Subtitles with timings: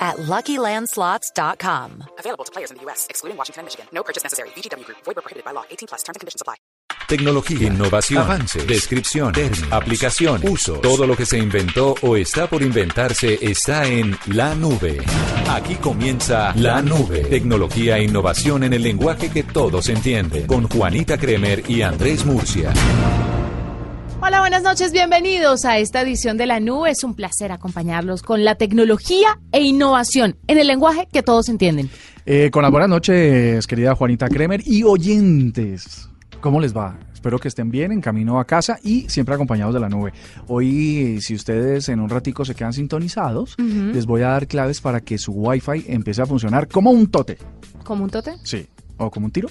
[0.00, 2.04] at LuckyLandSlots.com.
[2.18, 3.86] Available to players in the U.S., excluding Washington and Michigan.
[3.92, 4.48] No purchase necessary.
[4.56, 4.98] VGW Group.
[5.04, 5.64] Void prohibited by law.
[5.70, 6.02] 18 plus.
[6.02, 6.56] Terms and conditions apply.
[7.08, 10.74] Tecnología, innovación, avances, descripción, términos, aplicación, uso.
[10.74, 14.98] Todo lo que se inventó o está por inventarse está en la nube.
[15.48, 17.24] Aquí comienza la nube.
[17.24, 20.46] Tecnología e innovación en el lenguaje que todos entienden.
[20.46, 22.72] Con Juanita Kremer y Andrés Murcia.
[24.22, 26.90] Hola, buenas noches, bienvenidos a esta edición de La Nube.
[26.90, 31.88] Es un placer acompañarlos con la tecnología e innovación en el lenguaje que todos entienden.
[32.26, 36.08] Eh, con las buenas noches, querida Juanita Kremer y oyentes.
[36.42, 36.98] ¿Cómo les va?
[37.14, 40.12] Espero que estén bien en camino a casa y siempre acompañados de la nube.
[40.48, 45.00] Hoy, si ustedes en un ratico se quedan sintonizados, les voy a dar claves para
[45.00, 47.38] que su Wi-Fi empiece a funcionar como un tote.
[47.84, 48.34] ¿Como un tote?
[48.42, 48.66] Sí.
[48.98, 49.48] ¿O como un tiro?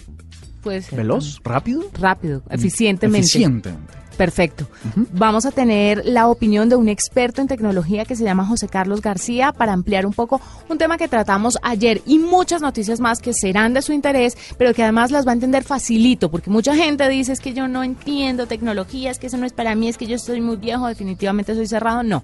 [0.62, 0.98] Puede ser.
[0.98, 1.40] ¿Veloz?
[1.44, 1.84] ¿Rápido?
[2.00, 3.20] Rápido, eficientemente.
[3.20, 4.00] Eficientemente.
[4.20, 4.68] Perfecto.
[5.14, 9.02] Vamos a tener la opinión de un experto en tecnología que se llama José Carlos
[9.02, 13.34] García para ampliar un poco un tema que tratamos ayer y muchas noticias más que
[13.34, 17.08] serán de su interés, pero que además las va a entender facilito, porque mucha gente
[17.08, 19.98] dice es que yo no entiendo tecnología, es que eso no es para mí, es
[19.98, 22.04] que yo estoy muy viejo, definitivamente soy cerrado.
[22.04, 22.22] No,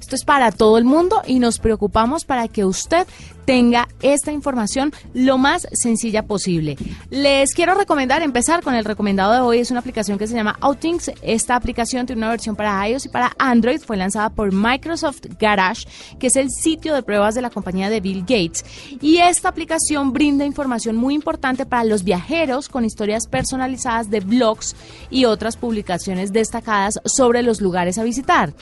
[0.00, 3.06] esto es para todo el mundo y nos preocupamos para que usted
[3.44, 6.76] tenga esta información lo más sencilla posible.
[7.10, 10.58] Les quiero recomendar, empezar con el recomendado de hoy, es una aplicación que se llama
[10.60, 11.12] Outings.
[11.36, 15.86] Esta aplicación tiene una versión para iOS y para Android, fue lanzada por Microsoft Garage,
[16.18, 18.64] que es el sitio de pruebas de la compañía de Bill Gates.
[19.02, 24.74] Y esta aplicación brinda información muy importante para los viajeros con historias personalizadas de blogs
[25.10, 28.54] y otras publicaciones destacadas sobre los lugares a visitar.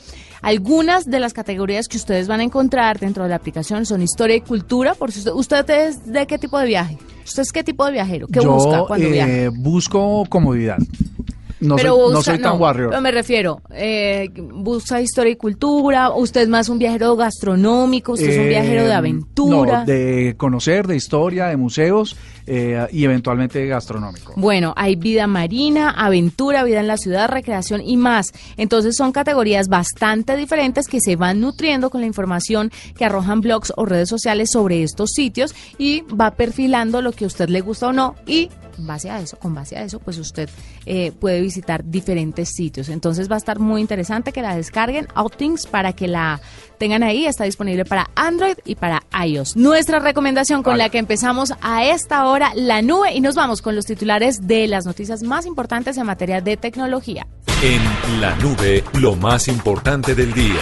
[0.43, 4.35] Algunas de las categorías que ustedes van a encontrar dentro de la aplicación son historia
[4.35, 4.95] y cultura.
[4.95, 6.99] Por si usted, ¿Usted es de qué tipo de viaje?
[7.25, 8.27] ¿Usted es qué tipo de viajero?
[8.27, 9.51] ¿Qué Yo, busca cuando eh, viaja?
[9.55, 10.79] busco comodidad.
[11.61, 12.91] No, Pero soy, no busca- soy tan warrior.
[12.91, 18.29] pero me refiero, eh, busca historia y cultura, usted es más un viajero gastronómico, usted
[18.29, 19.81] es un Eh, viajero de aventura.
[19.81, 22.17] No, de conocer, de historia, de museos
[22.47, 24.35] eh, y eventualmente gastronómico.
[24.37, 28.33] Bueno, hay vida marina, aventura, vida en la ciudad, recreación y más.
[28.59, 33.73] Entonces son categorías bastante diferentes que se van nutriendo con la información que arrojan blogs
[33.77, 37.89] o redes sociales sobre estos sitios y va perfilando lo que a usted le gusta
[37.89, 40.49] o no y base a eso, con base a eso, pues usted
[40.87, 42.89] eh, puede visitar diferentes sitios.
[42.89, 46.41] Entonces va a estar muy interesante que la descarguen, Outings, para que la
[46.79, 47.27] tengan ahí.
[47.27, 49.57] Está disponible para Android y para iOS.
[49.57, 53.75] Nuestra recomendación con la que empezamos a esta hora, la nube, y nos vamos con
[53.75, 57.27] los titulares de las noticias más importantes en materia de tecnología.
[57.63, 60.61] En la nube, lo más importante del día.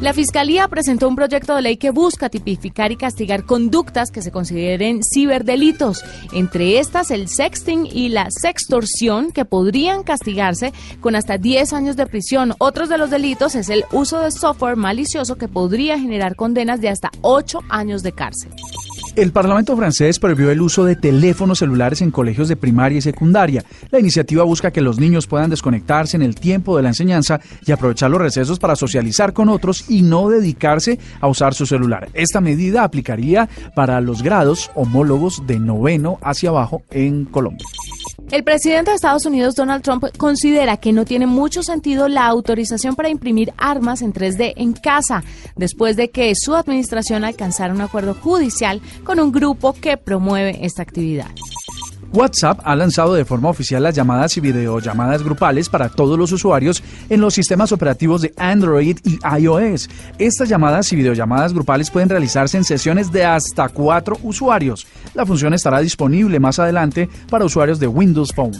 [0.00, 4.32] La Fiscalía presentó un proyecto de ley que busca tipificar y castigar conductas que se
[4.32, 11.72] consideren ciberdelitos, entre estas el sexting y la sextorsión, que podrían castigarse con hasta 10
[11.72, 12.54] años de prisión.
[12.58, 16.88] Otros de los delitos es el uso de software malicioso que podría generar condenas de
[16.88, 18.50] hasta 8 años de cárcel.
[19.16, 23.64] El Parlamento francés prohibió el uso de teléfonos celulares en colegios de primaria y secundaria.
[23.92, 27.70] La iniciativa busca que los niños puedan desconectarse en el tiempo de la enseñanza y
[27.70, 32.08] aprovechar los recesos para socializar con otros y no dedicarse a usar su celular.
[32.12, 37.66] Esta medida aplicaría para los grados homólogos de noveno hacia abajo en Colombia.
[38.30, 42.96] El presidente de Estados Unidos, Donald Trump, considera que no tiene mucho sentido la autorización
[42.96, 45.22] para imprimir armas en 3D en casa,
[45.56, 50.82] después de que su administración alcanzara un acuerdo judicial con un grupo que promueve esta
[50.82, 51.28] actividad.
[52.14, 56.82] WhatsApp ha lanzado de forma oficial las llamadas y videollamadas grupales para todos los usuarios
[57.10, 59.90] en los sistemas operativos de Android y iOS.
[60.18, 64.86] Estas llamadas y videollamadas grupales pueden realizarse en sesiones de hasta cuatro usuarios.
[65.12, 68.52] La función estará disponible más adelante para usuarios de Windows Phone.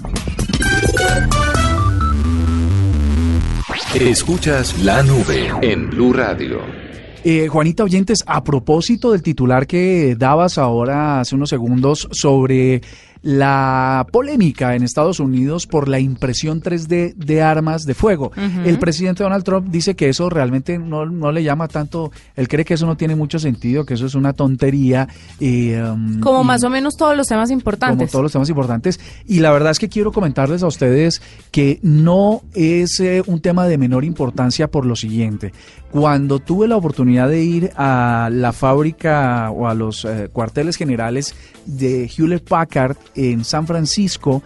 [3.94, 6.83] Escuchas la nube en Blue Radio.
[7.26, 12.82] Eh, Juanita Oyentes, a propósito del titular que dabas ahora hace unos segundos sobre
[13.24, 18.32] la polémica en Estados Unidos por la impresión 3D de armas de fuego.
[18.64, 22.66] El presidente Donald Trump dice que eso realmente no, no, le llama tanto, él cree
[22.66, 25.08] que eso no tiene mucho sentido, que eso es una tontería.
[25.40, 27.96] Um, como más o menos todos los temas importantes.
[27.96, 29.00] Como todos los temas importantes.
[29.26, 33.66] Y la verdad es que quiero comentarles a ustedes que no es eh, un tema
[33.66, 35.54] de menor importancia por lo siguiente.
[35.90, 41.34] Cuando tuve la oportunidad de ir a la fábrica o a los eh, cuarteles generales
[41.66, 44.42] de Hewlett Packard en San Francisco,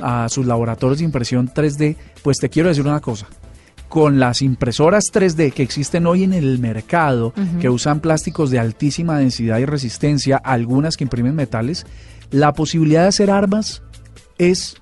[0.00, 3.26] a sus laboratorios de impresión 3D, pues te quiero decir una cosa
[3.92, 9.18] con las impresoras 3D que existen hoy en el mercado, que usan plásticos de altísima
[9.18, 11.84] densidad y resistencia, algunas que imprimen metales,
[12.30, 13.82] la posibilidad de hacer armas
[14.38, 14.76] es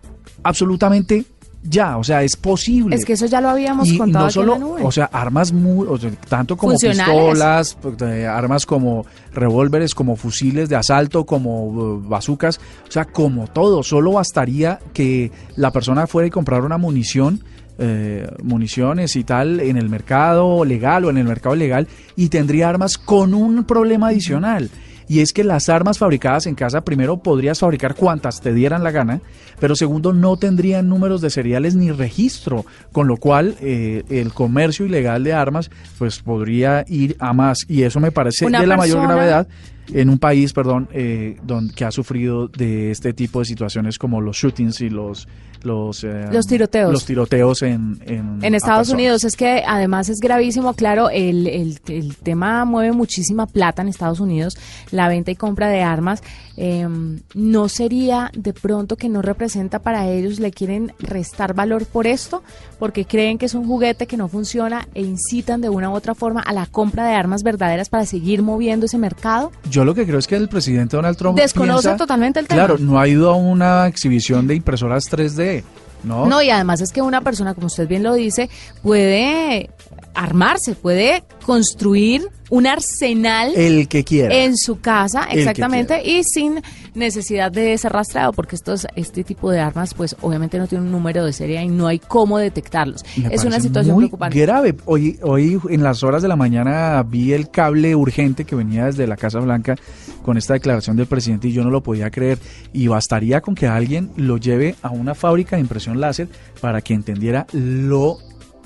[0.44, 1.24] absolutamente
[1.62, 2.96] ya, o sea, es posible.
[2.96, 4.24] Es que eso ya lo habíamos contado.
[4.26, 5.86] No solo, o sea, armas muy,
[6.28, 12.58] tanto como pistolas, eh, armas como revólveres, como fusiles de asalto, como uh, bazucas,
[12.88, 13.82] o sea, como todo.
[13.82, 17.42] Solo bastaría que la persona fuera y comprara una munición
[17.82, 22.68] eh, municiones y tal en el mercado legal o en el mercado ilegal y tendría
[22.68, 24.68] armas con un problema adicional.
[25.10, 28.92] Y es que las armas fabricadas en casa, primero podrías fabricar cuantas te dieran la
[28.92, 29.20] gana,
[29.58, 34.86] pero segundo no tendrían números de seriales ni registro, con lo cual eh, el comercio
[34.86, 35.68] ilegal de armas
[35.98, 37.58] pues podría ir a más.
[37.66, 39.48] Y eso me parece de la mayor gravedad
[39.94, 44.20] en un país, perdón, eh, donde, que ha sufrido de este tipo de situaciones como
[44.20, 45.28] los shootings y los
[45.62, 46.92] los, eh, los tiroteos.
[46.92, 49.24] Los tiroteos en, en, Estados Unidos.
[49.24, 54.20] Es que además es gravísimo, claro, el, el, el, tema mueve muchísima plata en Estados
[54.20, 54.56] Unidos,
[54.90, 56.22] la venta y compra de armas.
[56.56, 62.06] Em, ¿No sería de pronto que no representa para ellos, le quieren restar valor por
[62.06, 62.42] esto?
[62.78, 66.14] Porque creen que es un juguete que no funciona e incitan de una u otra
[66.14, 69.52] forma a la compra de armas verdaderas para seguir moviendo ese mercado?
[69.70, 72.64] Yo lo que creo es que el presidente Donald Trump desconoce totalmente el tema.
[72.64, 75.62] Claro, no ha ido a una exhibición de impresoras 3D
[76.04, 76.26] ¿no?
[76.26, 78.48] No, y además es que una persona, como usted bien lo dice,
[78.82, 79.70] puede
[80.14, 84.34] armarse, puede construir un arsenal el que quiera.
[84.34, 86.60] en su casa exactamente y sin
[86.94, 90.90] necesidad de ser rastreado porque estos este tipo de armas pues obviamente no tiene un
[90.90, 93.04] número de serie y no hay cómo detectarlos.
[93.30, 94.38] Es una situación muy preocupante.
[94.38, 94.74] grave.
[94.84, 99.06] Hoy hoy en las horas de la mañana vi el cable urgente que venía desde
[99.06, 99.76] la Casa Blanca
[100.22, 102.38] con esta declaración del presidente y yo no lo podía creer.
[102.72, 106.28] Y bastaría con que alguien lo lleve a una fábrica de impresión láser
[106.60, 108.18] para que entendiera lo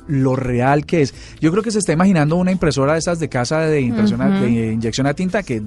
[0.07, 1.15] lo real que es.
[1.41, 4.73] Yo creo que se está imaginando una impresora de esas de casa de, impresión de
[4.73, 5.63] inyección a tinta que...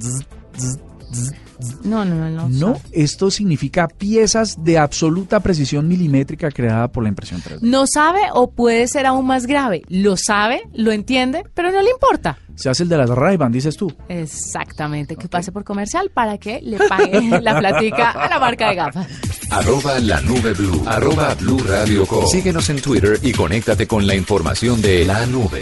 [1.84, 2.50] no, no, no, no.
[2.50, 7.60] No, esto significa piezas de absoluta precisión milimétrica creada por la impresión 3D.
[7.62, 9.82] No sabe o puede ser aún más grave.
[9.88, 12.38] Lo sabe, lo entiende, pero no le importa.
[12.56, 13.94] Se hace el de las ray dices tú.
[14.10, 18.76] Exactamente, que pase por comercial para que le pague la platica a la marca de
[18.76, 19.08] gafas.
[19.50, 20.84] Arroba la nube blue.
[20.86, 25.62] Arroba blue radio Síguenos en Twitter y conéctate con la información de la nube.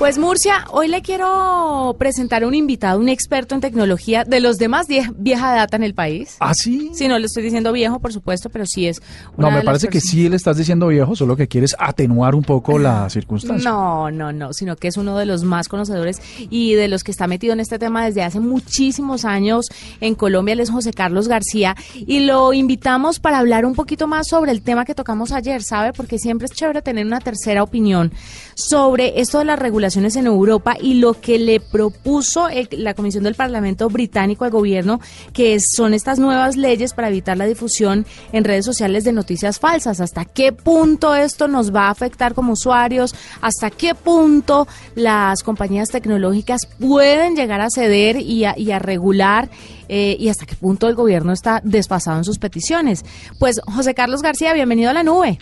[0.00, 4.56] Pues Murcia, hoy le quiero presentar a un invitado, un experto en tecnología de los
[4.56, 6.36] demás vieja data en el país.
[6.40, 6.90] ¿Ah, sí?
[6.94, 9.02] Sí, no le estoy diciendo viejo, por supuesto, pero sí es.
[9.36, 12.78] no, me parece que sí le estás diciendo viejo, solo que quieres atenuar un poco
[12.78, 13.70] la circunstancia.
[13.70, 17.10] No, no, no, sino que es uno de los más conocedores y de los que
[17.10, 19.66] está metido en este tema desde hace muchísimos años
[20.00, 20.54] en Colombia.
[20.54, 24.62] Él es José Carlos García y lo invitamos para hablar un poquito más sobre el
[24.62, 25.92] tema que tocamos ayer, ¿sabe?
[25.92, 28.12] Porque siempre es chévere tener una tercera opinión
[28.54, 33.34] sobre esto de la regulación en Europa y lo que le propuso la Comisión del
[33.34, 35.00] Parlamento británico al gobierno,
[35.32, 40.00] que son estas nuevas leyes para evitar la difusión en redes sociales de noticias falsas.
[40.00, 43.14] ¿Hasta qué punto esto nos va a afectar como usuarios?
[43.40, 49.50] ¿Hasta qué punto las compañías tecnológicas pueden llegar a ceder y a, regular?
[49.88, 53.04] Eh, y hasta qué punto el gobierno está desfasado en sus peticiones.
[53.38, 55.38] Pues José Carlos García, bienvenido a la nube.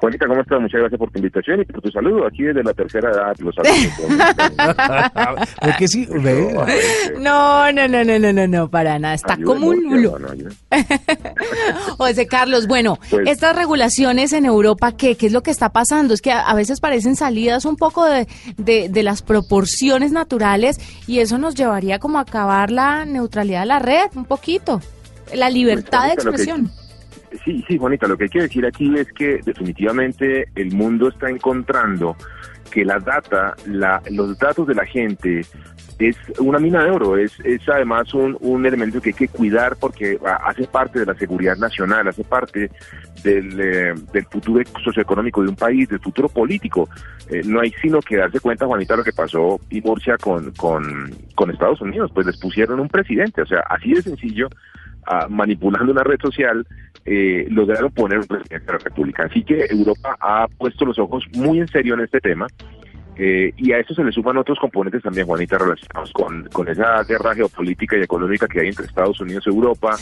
[0.00, 0.60] Juanita, ¿cómo estás?
[0.60, 2.26] Muchas gracias por tu invitación y por tu saludo.
[2.26, 5.48] Aquí desde la tercera edad los saludos.
[5.60, 6.54] Porque sí, ve.
[7.18, 9.12] No, no, no, no, no, no, no, para nada.
[9.12, 10.16] Está como un nulo.
[11.98, 16.14] José Carlos, bueno, pues estas regulaciones en Europa, ¿qué, ¿qué es lo que está pasando?
[16.14, 18.26] Es que a, veces parecen salidas un poco de,
[18.56, 23.66] de, de, las proporciones naturales y eso nos llevaría como a acabar la neutralidad de
[23.66, 24.80] la red, un poquito.
[25.34, 26.70] La pues libertad de expresión.
[27.44, 31.30] Sí, sí, Juanita, lo que hay que decir aquí es que definitivamente el mundo está
[31.30, 32.16] encontrando
[32.70, 35.44] que la data, la, los datos de la gente
[35.98, 39.76] es una mina de oro, es, es además un, un elemento que hay que cuidar
[39.76, 42.70] porque hace parte de la seguridad nacional, hace parte
[43.22, 46.88] del, eh, del futuro socioeconómico de un país, del futuro político.
[47.28, 51.14] Eh, no hay sino que darse cuenta, Juanita, lo que pasó en Murcia con, con,
[51.34, 54.48] con Estados Unidos, pues les pusieron un presidente, o sea, así de sencillo,
[55.06, 56.66] ah, manipulando una red social,
[57.04, 59.24] eh, lograron poner un presidente de la República.
[59.24, 62.46] Así que Europa ha puesto los ojos muy en serio en este tema.
[63.22, 67.04] Eh, y a eso se le suman otros componentes también, Juanita, relacionados con, con esa
[67.04, 69.94] guerra geopolítica y económica que hay entre Estados Unidos y Europa,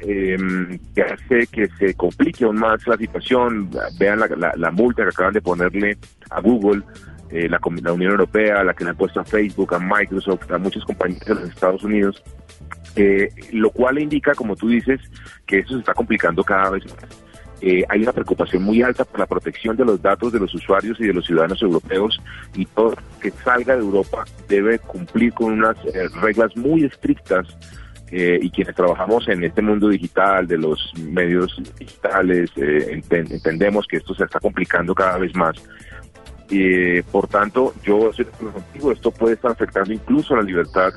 [0.00, 3.68] em, que hace que se complique aún más la situación.
[3.98, 5.98] Vean la, la, multa que acaban de ponerle
[6.30, 6.82] a Google,
[7.30, 10.58] eh, la, la, Unión Europea, la que le han puesto a Facebook, a Microsoft, a
[10.58, 12.22] muchas compañías de los Estados Unidos,
[12.94, 15.00] eh, lo cual indica, como tú dices,
[15.46, 17.26] que eso se está complicando cada vez más.
[17.62, 21.00] Eh, hay una preocupación muy alta por la protección de los datos de los usuarios
[21.00, 22.20] y de los ciudadanos europeos
[22.54, 27.46] y todo que salga de Europa debe cumplir con unas eh, reglas muy estrictas
[28.10, 34.14] eh, y quienes trabajamos en este mundo digital, de los medios digitales, entendemos que esto
[34.14, 35.56] se está complicando cada vez más.
[37.10, 40.92] Por tanto, yo estoy contigo, esto puede estar afectando incluso la libertad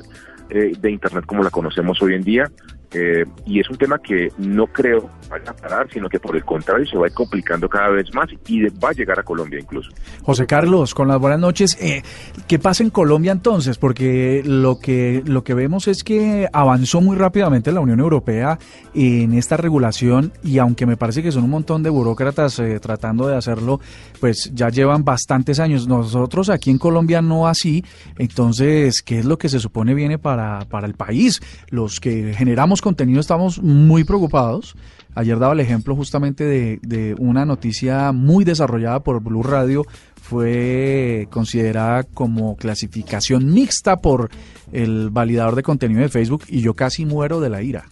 [0.48, 2.50] de Internet como la conocemos hoy en día.
[2.92, 6.44] Eh, y es un tema que no creo vaya a parar, sino que por el
[6.44, 9.60] contrario se va a ir complicando cada vez más y va a llegar a Colombia
[9.60, 9.90] incluso.
[10.22, 11.78] José Carlos, con las buenas noches.
[11.80, 12.02] Eh,
[12.48, 13.78] ¿Qué pasa en Colombia entonces?
[13.78, 18.58] Porque lo que, lo que vemos es que avanzó muy rápidamente la Unión Europea
[18.92, 23.28] en esta regulación y aunque me parece que son un montón de burócratas eh, tratando
[23.28, 23.80] de hacerlo,
[24.18, 25.86] pues ya llevan bastantes años.
[25.86, 27.84] Nosotros aquí en Colombia no así.
[28.18, 31.40] Entonces, ¿qué es lo que se supone viene para, para el país?
[31.68, 34.76] Los que generamos contenido estamos muy preocupados.
[35.14, 39.84] Ayer daba el ejemplo justamente de, una noticia muy desarrollada por Blue Radio.
[40.20, 44.30] Fue considerada como clasificación mixta por
[44.72, 47.86] el validador de contenido de Facebook y yo casi muero de la ira.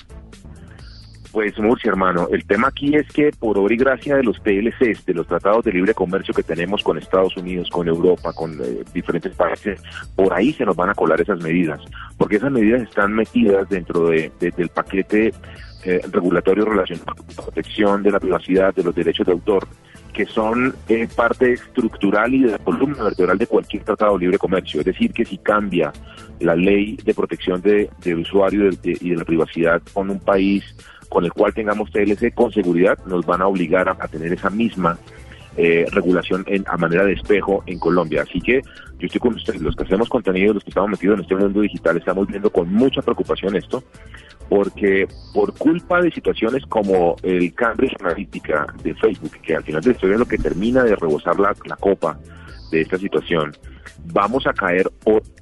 [1.32, 5.04] Pues Murcia, hermano, el tema aquí es que por obra y gracia de los TLCs,
[5.04, 8.82] de los tratados de libre comercio que tenemos con Estados Unidos, con Europa, con eh,
[8.94, 9.82] diferentes países,
[10.16, 11.80] por ahí se nos van a colar esas medidas,
[12.16, 15.34] porque esas medidas están metidas dentro de, del paquete
[15.84, 19.66] eh, regulatorio relacionado con la protección de la privacidad, de los derechos de autor,
[20.12, 24.38] que son eh, parte estructural y de la columna vertebral de cualquier tratado de libre
[24.38, 24.80] comercio.
[24.80, 25.92] Es decir, que si cambia
[26.40, 30.64] la ley de protección de, del usuario y de la privacidad con un país,
[31.08, 34.98] con el cual tengamos TLC, con seguridad nos van a obligar a, tener esa misma
[35.56, 38.22] eh, regulación en, a manera de espejo en Colombia.
[38.22, 38.60] Así que
[38.98, 41.60] yo estoy con ustedes, los que hacemos contenido, los que estamos metidos en este mundo
[41.60, 43.82] digital, estamos viendo con mucha preocupación esto,
[44.48, 49.88] porque por culpa de situaciones como el Cambridge Analytica de Facebook, que al final de
[49.88, 52.18] la historia es lo que termina de rebosar la, la copa
[52.70, 53.52] de esta situación,
[54.12, 54.90] vamos a caer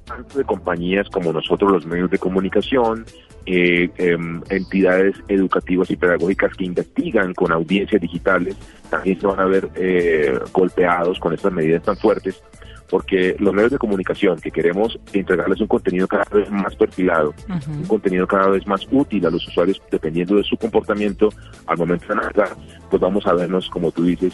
[0.05, 3.05] tanto de compañías como nosotros, los medios de comunicación,
[3.45, 8.55] eh, em, entidades educativas y pedagógicas que investigan con audiencias digitales,
[8.89, 12.41] también se van a ver eh, golpeados con estas medidas tan fuertes,
[12.89, 17.33] porque los medios de comunicación que queremos entregarles un contenido cada vez más perfilado,
[17.67, 21.29] un contenido cada vez más útil a los usuarios dependiendo de su comportamiento
[21.65, 22.49] al momento de navegar,
[22.89, 24.33] pues vamos a vernos, como tú dices,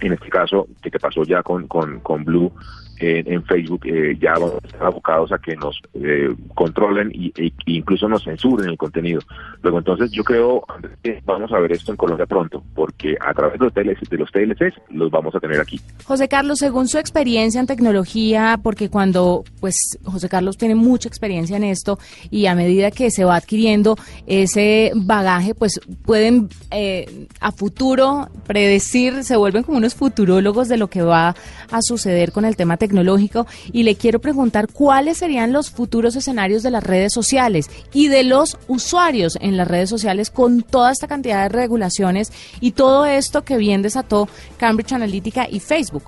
[0.00, 2.52] en este caso, que te pasó ya con, con, con Blue,
[3.00, 8.24] en, Facebook eh, ya estar abocados a que nos eh, controlen y, e incluso nos
[8.24, 9.20] censuren el contenido.
[9.62, 10.64] Luego entonces yo creo
[11.02, 14.18] que vamos a ver esto en Colombia pronto, porque a través de los, TLCs, de
[14.18, 15.80] los TLCs los vamos a tener aquí.
[16.04, 21.56] José Carlos, según su experiencia en tecnología, porque cuando pues José Carlos tiene mucha experiencia
[21.56, 21.98] en esto
[22.30, 29.24] y a medida que se va adquiriendo ese bagaje, pues pueden eh, a futuro predecir,
[29.24, 31.34] se vuelven como unos futurólogos de lo que va
[31.70, 36.62] a suceder con el tema tecnológico y le quiero preguntar cuáles serían los futuros escenarios
[36.62, 41.08] de las redes sociales y de los usuarios en las redes sociales con toda esta
[41.08, 46.04] cantidad de regulaciones y todo esto que bien desató Cambridge Analytica y Facebook.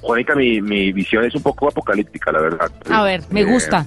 [0.00, 2.72] Juanita, mi, mi visión es un poco apocalíptica, la verdad.
[2.90, 3.86] A ver, me gusta.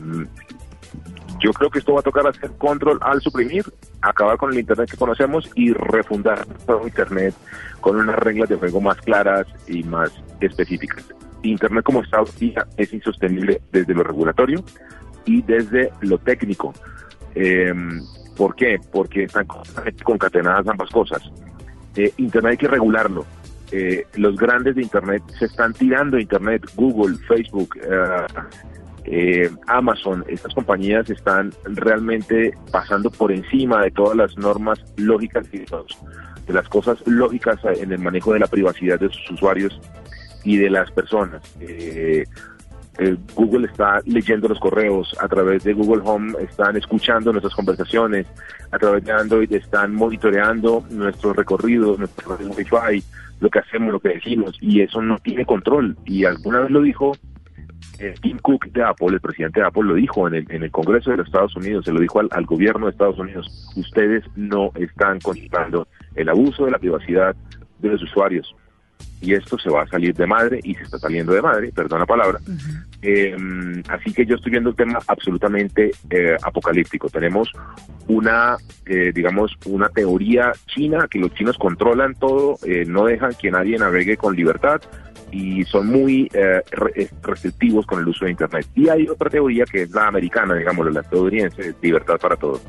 [1.43, 3.63] Eh, yo creo que esto va a tocar hacer control al suprimir,
[4.01, 7.33] acabar con el Internet que conocemos y refundar todo Internet
[7.81, 11.03] con unas reglas de juego más claras y más específicas.
[11.43, 12.01] Internet como
[12.39, 14.63] día es insostenible desde lo regulatorio
[15.25, 16.73] y desde lo técnico.
[17.35, 18.01] Em,
[18.37, 18.79] ¿Por qué?
[18.91, 19.45] Porque están
[20.03, 21.21] concatenadas ambas cosas.
[21.95, 23.25] Eh, Internet hay que regularlo.
[23.71, 27.77] Eh, los grandes de Internet se están tirando Internet, Google, Facebook,
[29.05, 35.59] eh, Amazon, estas compañías están realmente pasando por encima de todas las normas lógicas y
[35.59, 39.79] de las cosas lógicas en el manejo de la privacidad de sus usuarios
[40.43, 41.41] y de las personas.
[41.59, 42.25] Eh,
[42.99, 48.27] eh, Google está leyendo los correos, a través de Google Home están escuchando nuestras conversaciones,
[48.71, 53.03] a través de Android están monitoreando nuestros recorridos, nuestro Wi-Fi,
[53.39, 55.97] lo que hacemos, lo que decimos, y eso no tiene control.
[56.05, 57.13] Y alguna vez lo dijo
[58.21, 61.11] Tim Cook de Apple, el presidente de Apple, lo dijo en el, en el Congreso
[61.11, 64.71] de los Estados Unidos, se lo dijo al, al gobierno de Estados Unidos, ustedes no
[64.75, 67.35] están controlando el abuso de la privacidad
[67.79, 68.55] de los usuarios
[69.23, 71.99] y esto se va a salir de madre y se está saliendo de madre, perdón
[71.99, 72.39] la palabra.
[73.01, 73.35] Eh,
[73.87, 77.09] así que yo estoy viendo el tema absolutamente eh, apocalíptico.
[77.09, 77.49] Tenemos
[78.07, 83.49] una, eh, digamos, una teoría china que los chinos controlan todo, eh, no dejan que
[83.49, 84.81] nadie navegue con libertad
[85.33, 88.67] y son muy eh, re- restrictivos con el uso de Internet.
[88.75, 92.61] Y hay otra teoría que es la americana, digamos, la estadounidense, libertad para todos.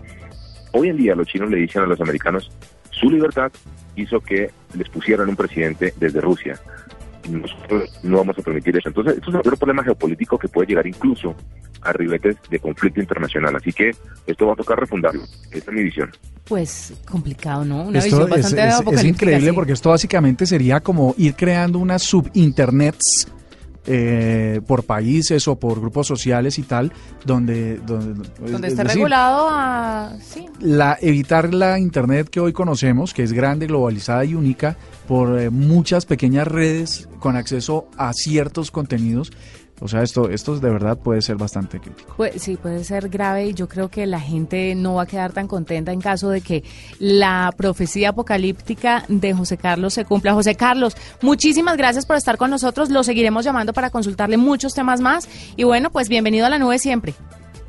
[0.73, 2.50] Hoy en día los chinos le dicen a los americanos,
[2.90, 3.52] su libertad
[3.97, 6.59] hizo que les pusieran un presidente desde Rusia.
[7.28, 8.88] Nosotros no vamos a permitir eso.
[8.88, 11.35] Entonces, esto es un problema geopolítico que puede llegar incluso
[11.83, 13.57] a ribetes de conflicto internacional.
[13.57, 13.90] Así que
[14.26, 15.23] esto va a tocar refundarlo.
[15.50, 16.11] Esa es mi visión.
[16.45, 17.83] Pues complicado, ¿no?
[17.85, 19.54] Una Esto visión es, bastante es- es increíble sí.
[19.54, 23.28] porque esto básicamente sería como ir creando unas subinternets
[23.86, 26.92] eh, por países o por grupos sociales y tal,
[27.24, 27.76] donde...
[27.78, 30.12] Donde, es- Donde es decir, regulado a...
[30.20, 34.76] Sí, la, evitar la Internet que hoy conocemos, que es grande, globalizada y única,
[35.08, 39.32] por eh, muchas pequeñas redes con acceso a ciertos contenidos.
[39.81, 42.14] O sea, esto, esto de verdad puede ser bastante crítico.
[42.16, 45.33] Pues, sí, puede ser grave y yo creo que la gente no va a quedar
[45.33, 46.62] tan contenta en caso de que
[46.99, 50.33] la profecía apocalíptica de José Carlos se cumpla.
[50.33, 52.90] José Carlos, muchísimas gracias por estar con nosotros.
[52.90, 55.28] Lo seguiremos llamando para consultarle muchos temas más.
[55.57, 57.14] Y bueno, pues bienvenido a la nube siempre.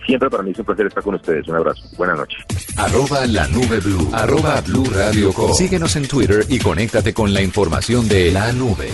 [0.06, 1.48] Siempre para mí es un placer estar con ustedes.
[1.48, 1.82] Un abrazo.
[1.98, 2.38] Buenas noches.
[2.78, 4.10] Arroba la nube blue.
[4.14, 5.52] Arroba blue radio com.
[5.54, 8.90] Síguenos en Twitter y conéctate con la información de la nube.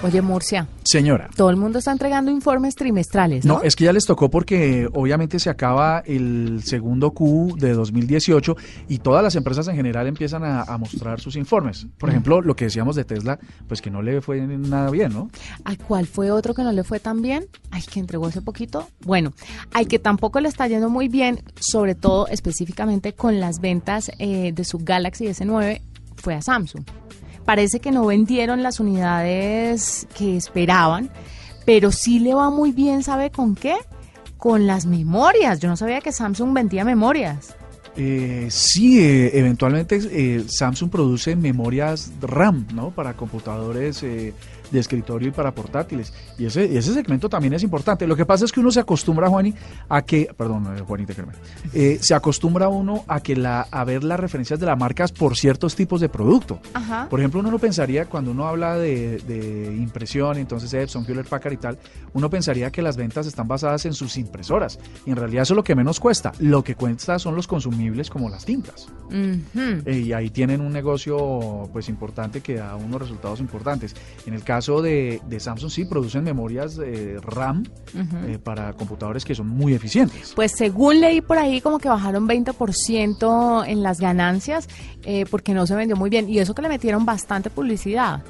[0.00, 1.28] Oye, Murcia, Señora.
[1.34, 3.54] todo el mundo está entregando informes trimestrales, ¿no?
[3.54, 8.56] No, es que ya les tocó porque obviamente se acaba el segundo Q de 2018
[8.88, 11.88] y todas las empresas en general empiezan a, a mostrar sus informes.
[11.98, 15.30] Por ejemplo, lo que decíamos de Tesla, pues que no le fue nada bien, ¿no?
[15.64, 17.46] ¿Al cuál fue otro que no le fue tan bien?
[17.72, 18.88] Ay, que entregó hace poquito.
[19.04, 19.32] Bueno,
[19.72, 24.52] al que tampoco le está yendo muy bien, sobre todo específicamente con las ventas eh,
[24.54, 25.80] de su Galaxy S9,
[26.16, 26.84] fue a Samsung.
[27.48, 31.08] Parece que no vendieron las unidades que esperaban,
[31.64, 33.76] pero sí le va muy bien, ¿sabe con qué?
[34.36, 35.58] Con las memorias.
[35.58, 37.56] Yo no sabía que Samsung vendía memorias.
[37.96, 42.90] Eh, sí, eh, eventualmente eh, Samsung produce memorias RAM, ¿no?
[42.90, 44.34] Para computadores eh,
[44.70, 46.12] de escritorio y para portátiles.
[46.38, 48.06] Y ese, ese segmento también es importante.
[48.06, 49.54] Lo que pasa es que uno se acostumbra, Juani,
[49.88, 51.32] a que, perdón, eh, Juanita, créeme,
[51.72, 55.36] eh, se acostumbra uno a que la, a ver las referencias de las marcas por
[55.36, 56.60] ciertos tipos de producto.
[56.74, 57.08] Ajá.
[57.08, 61.52] Por ejemplo, uno no pensaría, cuando uno habla de, de impresión, entonces Epson, Hewlett Packard
[61.52, 61.78] y tal,
[62.12, 64.78] uno pensaría que las ventas están basadas en sus impresoras.
[65.06, 66.32] Y en realidad eso es lo que menos cuesta.
[66.38, 68.88] Lo que cuesta son los consumibles como las tintas.
[69.10, 73.94] Eh, y ahí tienen un negocio pues importante que da unos resultados importantes.
[74.26, 79.34] En el caso de, de Samsung sí producen memorias eh, RAM eh, para computadores que
[79.34, 80.32] son muy eficientes.
[80.34, 84.68] Pues según leí por ahí, como que bajaron 20% en las ganancias
[85.04, 86.28] eh, porque no se vendió muy bien.
[86.28, 88.22] Y eso que le metieron bastante publicidad.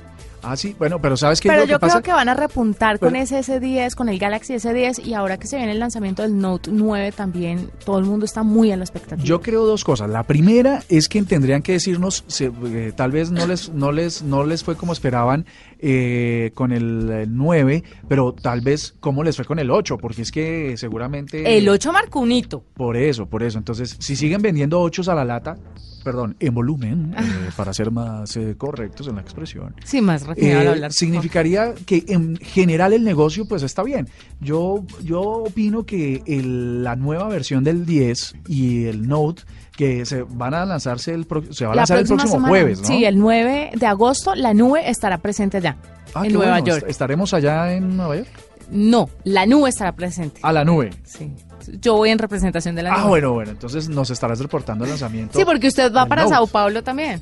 [0.51, 2.01] Ah, sí, bueno, pero ¿sabes qué Pero es lo yo que pasa?
[2.01, 5.47] creo que van a repuntar con ese S10, con el Galaxy S10 y ahora que
[5.47, 8.85] se viene el lanzamiento del Note 9 también, todo el mundo está muy a la
[8.85, 9.25] expectativa.
[9.25, 10.09] Yo creo dos cosas.
[10.11, 14.23] La primera es que tendrían que decirnos, se- eh, tal vez no les, no les,
[14.23, 15.45] no les fue como esperaban
[15.81, 20.23] eh, con el, eh, 9, pero tal vez cómo les fue con el 8, porque
[20.23, 21.57] es que seguramente...
[21.59, 22.65] el 8 marcó un hito.
[22.75, 23.59] Por eso, por eso.
[23.59, 25.57] Entonces, si siguen vendiendo 8 a la lata,
[26.05, 30.63] perdón, en volumen, eh, para ser más eh, correctos en la expresión, Sí, más refinado
[30.63, 30.93] eh, hablar.
[30.93, 34.09] significaría que en general el negocio pues está bien.
[34.41, 39.43] Yo, yo opino que el- la nueva versión del 10 y el Note
[39.77, 42.49] que se van a lanzarse el pro- se va a La lanzar el próximo semana,
[42.49, 42.87] jueves, ¿no?
[42.89, 45.77] Sí, el 9 de agosto la nube estará presente allá,
[46.15, 46.67] Ah, en Nueva bueno.
[46.67, 46.79] York.
[46.83, 48.29] Est- ¿Estaremos allá en Nueva York?
[48.71, 50.41] No, la nube estará presente.
[50.43, 50.91] A la nube.
[51.05, 51.33] Sí.
[51.81, 55.39] Yo voy en representación de la Ah, bueno, bueno, entonces nos estarás reportando el lanzamiento.
[55.39, 56.27] Sí, porque usted va para.
[56.29, 57.21] Sao Paulo también,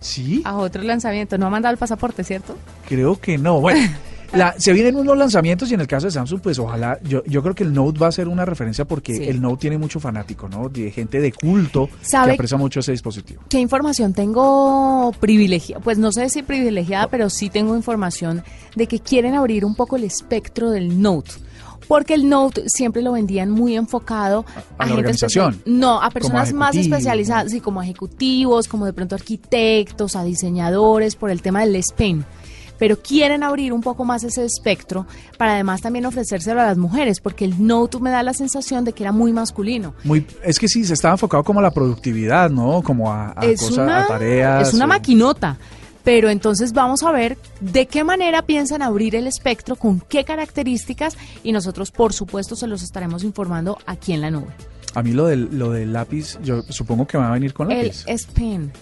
[0.00, 1.38] Sí, a otro lanzamiento.
[1.38, 2.56] No ha mandado el pasaporte, ¿cierto?
[2.88, 3.60] creo que no.
[3.60, 3.80] Bueno,
[4.34, 7.42] la- se vienen unos lanzamientos y en el caso de Samsung, pues ojalá, yo, yo
[7.42, 9.24] creo que el Note va a ser una referencia porque Sí.
[9.24, 10.68] el Note tiene mucho fanático, ¿no?
[10.68, 13.42] De gente de culto ¿Sabe- que aprecia mucho ese dispositivo.
[13.48, 15.82] ¿Qué información tengo privilegiada?
[15.82, 18.42] Pues no sé si privilegiada, pero sí tengo información
[18.76, 21.30] de que quieren abrir un poco el espectro del Note.
[21.88, 25.60] Porque el Note siempre lo vendían muy enfocado A- a la gente organización.
[25.66, 31.30] No, a personas más especializadas, sí, como ejecutivos, como de pronto arquitectos, a diseñadores, por
[31.30, 32.24] el tema del S Pen.
[32.76, 35.06] pero quieren abrir un poco más ese espectro
[35.38, 38.92] para además también ofrecérselo a las mujeres, porque el Note me da la sensación de
[38.92, 39.94] que era muy masculino.
[40.02, 42.82] Muy, es que sí, se estaba enfocado como a la productividad, ¿no?
[42.82, 44.68] Como a, a es cosas, una, a tareas.
[44.68, 45.56] Es una maquinota.
[46.04, 51.16] Pero entonces vamos a ver de qué manera piensan abrir el espectro, con qué características
[51.42, 54.52] y nosotros por supuesto se los estaremos informando aquí en la nube.
[54.94, 57.88] A mí lo del, lo del lápiz, yo supongo que va a venir con El
[57.88, 58.04] lápiz.
[58.34, 58.72] Pen.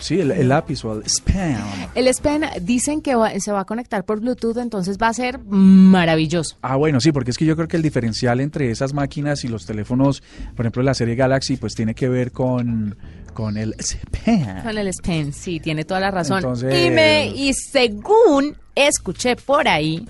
[0.00, 1.56] Sí, el, el lápiz o el spam.
[1.94, 5.14] El S Pen dicen que va- se va a conectar por Bluetooth, entonces va a
[5.14, 6.56] ser maravilloso.
[6.62, 9.48] Ah, bueno, sí, porque es que yo creo que el diferencial entre esas máquinas y
[9.48, 10.22] los teléfonos,
[10.56, 12.96] por ejemplo, la serie Galaxy, pues tiene que ver con,
[13.34, 14.62] con el spam.
[14.62, 16.38] Con el S Pen, sí, tiene toda la razón.
[16.38, 20.06] Entonces- Y, me, y según escuché por ahí,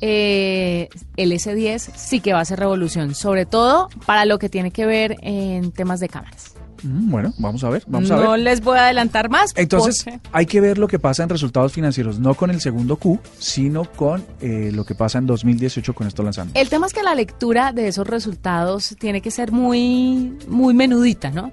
[0.00, 4.70] eh, el S10 sí que va a ser revolución, sobre todo para lo que tiene
[4.70, 6.54] que ver en temas de cámaras.
[6.82, 8.40] Mm, Bueno, vamos a ver, vamos a no ver.
[8.40, 9.52] les voy a adelantar más.
[9.56, 12.96] Entonces, porque- hay que ver lo que pasa en resultados financieros, no con el segundo
[12.96, 16.52] Q, sino con eh, lo que pasa en 2018 con esto lanzando.
[16.58, 21.30] El tema es que la lectura de esos resultados tiene que ser muy, muy menudita,
[21.30, 21.52] ¿no?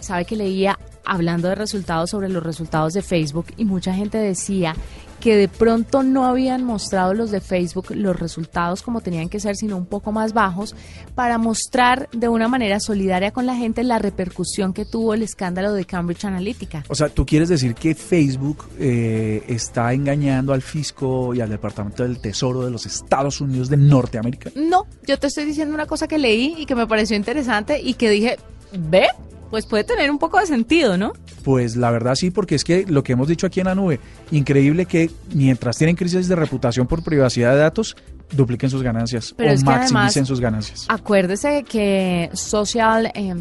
[0.00, 0.78] Sabe que leía
[1.08, 4.74] hablando de resultados sobre los resultados de Facebook y mucha gente decía
[5.20, 9.56] que de pronto no habían mostrado los de Facebook los resultados como tenían que ser,
[9.56, 10.74] sino un poco más bajos,
[11.14, 15.72] para mostrar de una manera solidaria con la gente la repercusión que tuvo el escándalo
[15.72, 16.84] de Cambridge Analytica.
[16.88, 22.04] O sea, ¿tú quieres decir que Facebook eh, está engañando al fisco y al Departamento
[22.04, 24.50] del Tesoro de los Estados Unidos de Norteamérica?
[24.54, 27.94] No, yo te estoy diciendo una cosa que leí y que me pareció interesante y
[27.94, 28.36] que dije,
[28.72, 29.08] ve,
[29.50, 31.12] pues puede tener un poco de sentido, ¿no?
[31.44, 34.00] Pues la verdad sí, porque es que lo que hemos dicho aquí en la nube,
[34.30, 37.96] increíble que mientras tienen crisis de reputación por privacidad de datos,
[38.32, 40.86] dupliquen sus ganancias Pero o maximicen además- sus ganancias.
[40.88, 43.34] Acuérdese que Social, eh,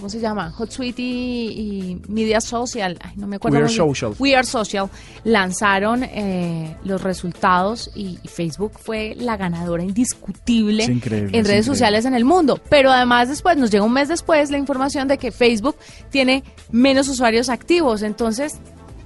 [0.00, 0.50] ¿cómo se llama?
[0.56, 3.58] HotSuite y, y Media Social, ay, no me acuerdo.
[3.58, 3.72] We Are.
[3.72, 4.14] Social.
[4.18, 4.88] We Are Social
[5.24, 11.62] lanzaron eh, los resultados y, y Facebook fue la ganadora indiscutible en es redes increíble.
[11.64, 12.60] sociales en el mundo.
[12.70, 15.76] Pero además después, nos llega un mes después la información de que Facebook
[16.08, 18.02] tiene menos usuarios activos.
[18.02, 18.58] Entonces,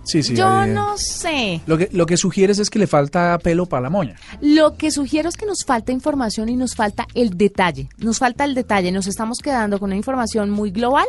[0.05, 0.35] Sí, sí.
[0.35, 1.61] yo no sé.
[1.67, 4.17] Lo que, lo que sugieres es que le falta pelo para la moña.
[4.41, 7.89] Lo que sugiero es que nos falta información y nos falta el detalle.
[7.99, 8.93] Nos falta el detalle.
[8.93, 11.07] Nos estamos quedando con una información muy global,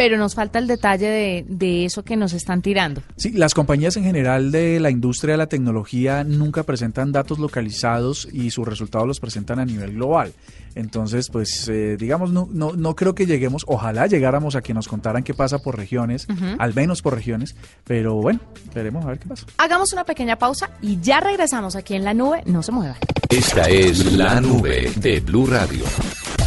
[0.00, 3.02] pero nos falta el detalle de, de eso que nos están tirando.
[3.16, 8.26] Sí, las compañías en general de la industria de la tecnología nunca presentan datos localizados
[8.32, 10.32] y sus resultados los presentan a nivel global.
[10.74, 14.88] Entonces, pues, eh, digamos, no, no, no creo que lleguemos, ojalá llegáramos a que nos
[14.88, 16.26] contaran qué pasa por regiones,
[16.58, 18.40] al menos por regiones, pero bueno,
[18.74, 19.44] veremos a ver qué pasa.
[19.58, 22.42] Hagamos una pequeña pausa y ya regresamos aquí en la nube.
[22.46, 22.96] No se muevan.
[23.28, 25.84] Esta es la nube de Blue Radio.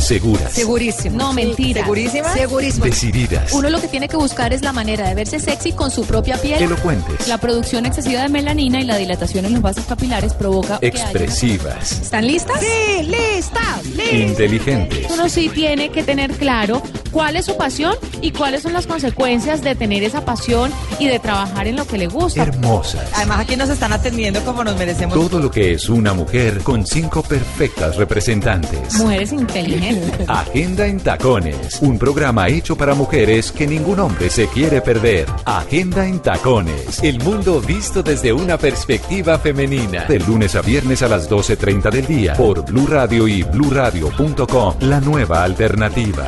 [0.03, 1.17] Seguras, Segurísimo.
[1.17, 1.81] No, mentira.
[1.83, 2.33] ¿Segurísima?
[2.33, 2.85] Segurísima.
[2.85, 6.05] decididas, Uno lo que tiene que buscar es la manera de verse sexy con su
[6.05, 6.61] propia piel.
[6.61, 10.87] elocuentes, La producción excesiva de melanina y la dilatación en los vasos capilares provoca que
[10.87, 12.59] haya- expresivas, ¿Están listas?
[12.59, 14.15] Sí, lista, lista.
[14.15, 15.07] inteligentes.
[15.11, 16.81] Uno sí tiene que tener claro
[17.13, 21.19] cuál es su pasión y cuáles son las consecuencias de tener esa pasión y de
[21.19, 22.43] trabajar en lo que le gusta.
[22.43, 23.07] Hermosas.
[23.13, 25.13] Además aquí nos están atendiendo como nos merecemos.
[25.13, 28.95] Todo lo que es una mujer con cinco perfectas representantes.
[28.95, 30.27] Mujeres inteligentes.
[30.27, 35.27] Agenda en Tacones, un programa hecho para mujeres que ningún hombre se quiere perder.
[35.45, 40.05] Agenda en Tacones, el mundo visto desde una perspectiva femenina.
[40.05, 44.99] De lunes a viernes a las 12.30 del día por Blue Radio y bluradio.com, la
[44.99, 46.27] nueva alternativa.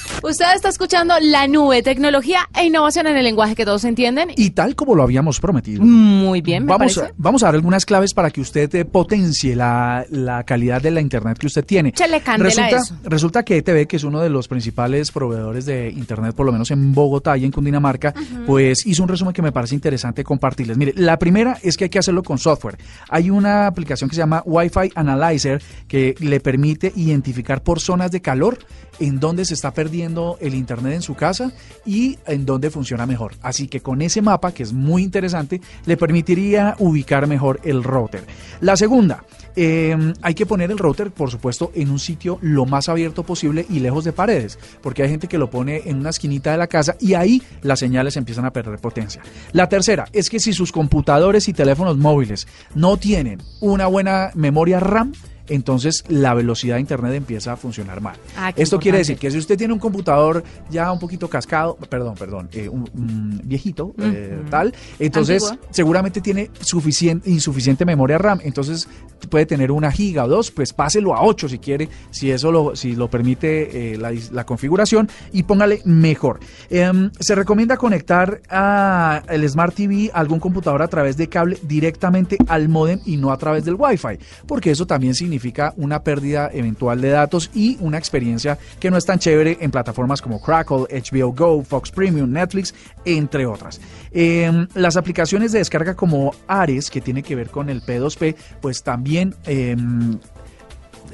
[0.23, 4.29] Usted está escuchando La Nube, tecnología e innovación en el lenguaje que todos entienden.
[4.37, 5.83] Y tal como lo habíamos prometido.
[5.83, 9.55] Muy bien, me Vamos a, vamos a dar algunas claves para que usted eh, potencie
[9.55, 11.91] la, la calidad de la internet que usted tiene.
[12.37, 12.95] Resulta, eso.
[13.03, 16.69] resulta que ETV, que es uno de los principales proveedores de internet, por lo menos
[16.69, 18.13] en Bogotá y en Cundinamarca,
[18.45, 20.77] pues hizo un resumen que me parece interesante compartirles.
[20.77, 22.77] Mire, la primera es que hay que hacerlo con software.
[23.09, 28.21] Hay una aplicación que se llama Wi-Fi Analyzer que le permite identificar por zonas de
[28.21, 28.59] calor
[28.99, 31.51] en dónde se está perdiendo el internet en su casa
[31.85, 33.33] y en dónde funciona mejor.
[33.41, 38.23] Así que con ese mapa, que es muy interesante, le permitiría ubicar mejor el router.
[38.61, 39.23] La segunda,
[39.55, 43.65] eh, hay que poner el router, por supuesto, en un sitio lo más abierto posible
[43.69, 46.67] y lejos de paredes, porque hay gente que lo pone en una esquinita de la
[46.67, 49.21] casa y ahí las señales empiezan a perder potencia.
[49.51, 54.79] La tercera es que si sus computadores y teléfonos móviles no tienen una buena memoria
[54.79, 55.13] RAM,
[55.53, 58.15] entonces la velocidad de internet empieza a funcionar mal.
[58.37, 62.15] Ah, Esto quiere decir que si usted tiene un computador ya un poquito cascado, perdón,
[62.15, 65.67] perdón, eh, un, un viejito, eh, tal, entonces Antigua.
[65.71, 68.87] seguramente tiene suficiente, insuficiente memoria RAM, entonces
[69.29, 72.75] puede tener una giga o dos, pues páselo a 8 si quiere, si eso lo,
[72.75, 76.39] si lo permite eh, la, la configuración y póngale mejor.
[76.69, 81.57] Em, se recomienda conectar a el Smart TV a algún computador a través de cable
[81.63, 85.40] directamente al modem y no a través del Wi-Fi, porque eso también significa
[85.77, 90.21] una pérdida eventual de datos y una experiencia que no es tan chévere en plataformas
[90.21, 92.73] como Crackle, HBO Go, Fox Premium, Netflix,
[93.05, 93.79] entre otras.
[94.11, 98.83] Em, las aplicaciones de descarga como Ares, que tiene que ver con el P2P, pues
[98.83, 100.19] también em,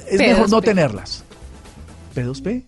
[0.06, 0.64] es mejor no P2P.
[0.64, 1.24] tenerlas.
[2.14, 2.64] ¿P2P?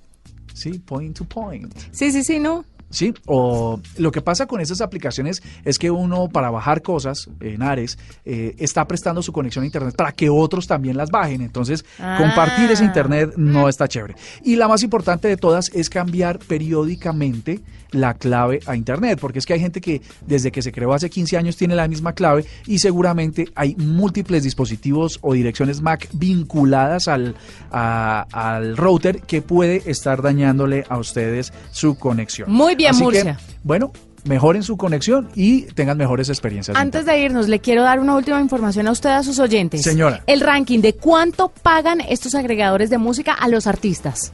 [0.55, 1.75] Sí, point to point.
[1.91, 2.65] Sí, sí, sí, ¿no?
[2.91, 7.63] Sí, o lo que pasa con esas aplicaciones es que uno para bajar cosas en
[7.63, 11.41] Ares eh, está prestando su conexión a Internet para que otros también las bajen.
[11.41, 12.17] Entonces, Ah.
[12.19, 14.17] compartir ese Internet no está chévere.
[14.45, 17.61] Y la más importante de todas es cambiar periódicamente
[17.93, 21.11] la clave a Internet, porque es que hay gente que desde que se creó hace
[21.11, 27.09] 15 años tiene la misma clave y seguramente hay múltiples dispositivos o direcciones Mac vinculadas
[27.09, 27.35] al,
[27.73, 32.51] a- al router que puede estar dañándole a ustedes su conexión.
[32.53, 33.39] Muy bien, Así que, Murcia.
[33.63, 33.93] bueno,
[34.25, 36.75] mejoren su conexión y tengan mejores experiencias.
[36.75, 39.83] de Antes de irnos, le quiero dar una última información a usted, a sus oyentes.
[39.83, 40.23] Señora.
[40.27, 44.33] El ranking de cuánto pagan estos agregadores de música a los artistas.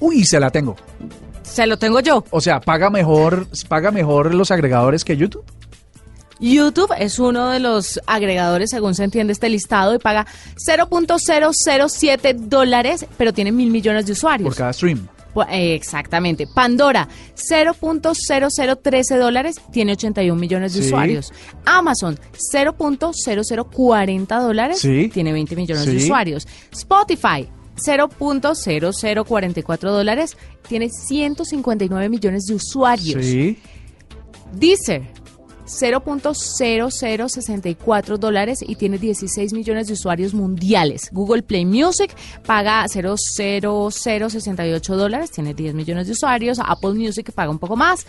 [0.00, 0.76] Uy, se la tengo.
[1.42, 2.24] Se lo tengo yo.
[2.30, 5.44] O sea, paga mejor, paga mejor los agregadores que YouTube.
[6.38, 13.06] YouTube es uno de los agregadores, según se entiende este listado, y paga 0.007 dólares,
[13.16, 14.46] pero tiene mil millones de usuarios.
[14.48, 15.08] Por cada stream.
[15.44, 16.46] Eh, Exactamente.
[16.46, 20.86] Pandora, 0.0013 dólares, tiene 81 millones de Sí.
[20.88, 21.32] usuarios.
[21.64, 22.18] Amazon,
[22.52, 25.08] 0.0040 dólares, Sí.
[25.12, 26.46] tiene 20 millones de usuarios.
[26.72, 30.36] Spotify, 0.0044 dólares,
[30.68, 33.24] tiene 159 millones de usuarios.
[34.52, 35.02] Deezer,
[35.66, 41.10] 0.0064 dólares y tiene 16 millones de usuarios mundiales.
[41.12, 42.14] Google Play Music
[42.46, 46.60] paga 0.0068 dólares, tiene 10 millones de usuarios.
[46.64, 48.06] Apple Music paga un poco más,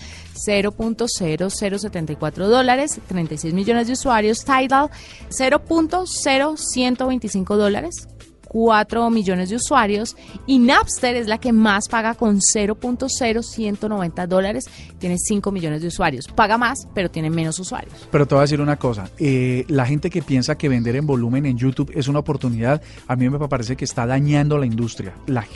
[0.47, 4.45] 0.0074 dólares, 36 millones de usuarios.
[4.45, 4.89] Tidal,
[5.29, 8.07] 0.0125 dólares.
[8.47, 14.65] 4 millones de usuarios y Napster es la que más paga con 0.0190 dólares,
[14.99, 16.27] tiene 5 millones de usuarios.
[16.27, 17.93] Paga más, pero tiene menos usuarios.
[18.11, 21.05] Pero te voy a decir una cosa, eh, la gente que piensa que vender en
[21.05, 25.13] volumen en YouTube es una oportunidad, a mí me parece que está dañando la industria.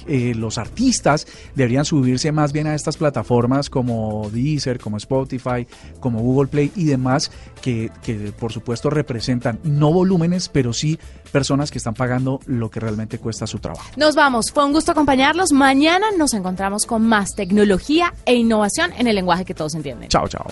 [0.08, 5.68] Eh, los artistas deberían subirse más bien a estas plataformas como Deezer, como Spotify,
[6.00, 11.00] como Google Play y demás, que, que por supuesto representan no volúmenes, pero sí
[11.32, 13.90] personas que están pagando lo que realmente cuesta su trabajo.
[13.96, 15.52] Nos vamos, fue un gusto acompañarlos.
[15.52, 20.10] Mañana nos encontramos con más tecnología e innovación en el lenguaje que todos entienden.
[20.10, 20.46] Chao, chao.